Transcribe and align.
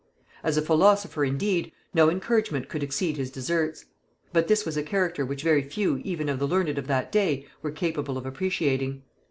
As 0.43 0.57
a 0.57 0.63
philosopher 0.63 1.23
indeed, 1.23 1.71
no 1.93 2.09
encouragement 2.09 2.67
could 2.69 2.81
exceed 2.81 3.17
his 3.17 3.29
deserts; 3.29 3.85
but 4.33 4.47
this 4.47 4.65
was 4.65 4.75
a 4.75 4.81
character 4.81 5.23
which 5.23 5.43
very 5.43 5.61
few 5.61 5.97
even 5.99 6.27
of 6.27 6.39
the 6.39 6.47
learned 6.47 6.79
of 6.79 6.87
that 6.87 7.11
day 7.11 7.45
were 7.61 7.69
capable 7.69 8.17
of 8.17 8.25
appretiating. 8.25 9.03